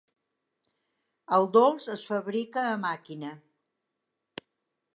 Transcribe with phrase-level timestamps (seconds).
[1.37, 3.35] El dolç es fabrica a màquina.